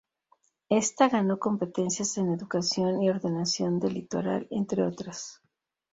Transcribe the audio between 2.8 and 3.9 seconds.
y ordenación